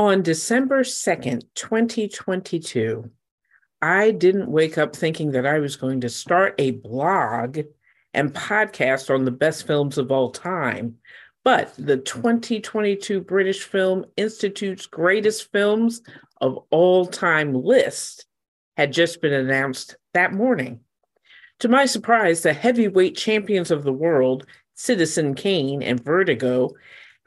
[0.00, 3.10] On December 2nd, 2022,
[3.82, 7.58] I didn't wake up thinking that I was going to start a blog
[8.14, 10.96] and podcast on the best films of all time.
[11.44, 16.00] But the 2022 British Film Institute's greatest films
[16.40, 18.24] of all time list
[18.78, 20.80] had just been announced that morning.
[21.58, 24.46] To my surprise, the heavyweight champions of the world,
[24.76, 26.70] Citizen Kane and Vertigo,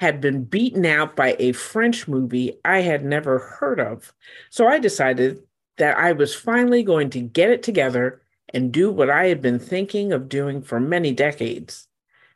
[0.04, 4.14] had been beaten out by a French movie I had never heard of.
[4.50, 5.42] So I decided
[5.78, 8.22] that I was finally going to get it together
[8.54, 11.88] and do what I had been thinking of doing for many decades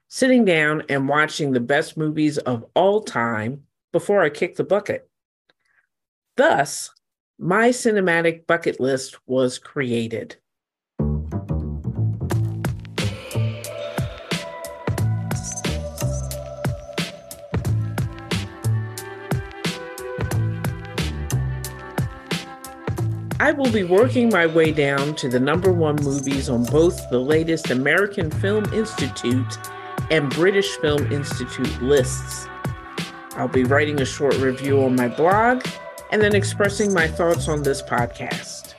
[0.07, 5.09] sitting down and watching the best movies of all time before I kicked the bucket.
[6.37, 6.91] Thus,
[7.37, 10.37] my cinematic bucket list was created.
[23.39, 27.19] I will be working my way down to the number one movies on both the
[27.19, 29.59] latest American Film Institute
[30.09, 32.47] and British Film Institute lists.
[33.35, 35.63] I'll be writing a short review on my blog
[36.11, 38.73] and then expressing my thoughts on this podcast.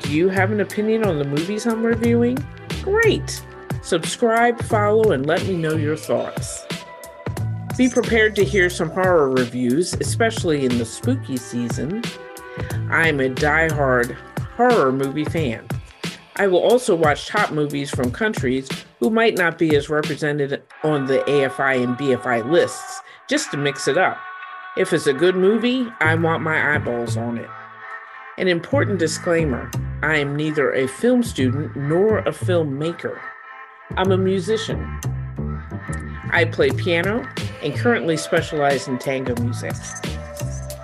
[0.00, 2.38] Do you have an opinion on the movies I'm reviewing?
[2.82, 3.44] Great!
[3.82, 6.64] Subscribe, follow, and let me know your thoughts.
[7.76, 12.02] Be prepared to hear some horror reviews, especially in the spooky season.
[12.90, 14.12] I'm a die-hard
[14.56, 15.66] horror movie fan.
[16.36, 18.68] I will also watch top movies from countries
[19.00, 23.88] who might not be as represented on the AFI and BFI lists, just to mix
[23.88, 24.18] it up.
[24.76, 27.48] If it's a good movie, I want my eyeballs on it.
[28.38, 29.70] An important disclaimer
[30.02, 33.18] I am neither a film student nor a filmmaker.
[33.96, 35.00] I'm a musician.
[36.30, 37.26] I play piano
[37.62, 39.72] and currently specialize in tango music.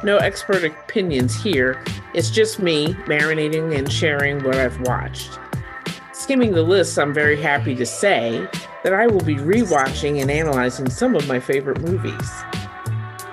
[0.04, 1.80] No expert opinions here.
[2.12, 5.38] It's just me marinating and sharing what I've watched.
[6.12, 8.48] Skimming the list, I'm very happy to say
[8.82, 12.30] that I will be rewatching and analyzing some of my favorite movies.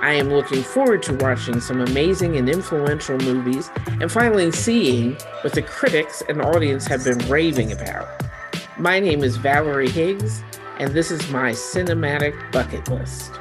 [0.02, 5.54] I am looking forward to watching some amazing and influential movies and finally seeing what
[5.54, 8.08] the critics and audience have been raving about.
[8.78, 10.44] My name is Valerie Higgs,
[10.78, 13.34] and this is my cinematic bucket list.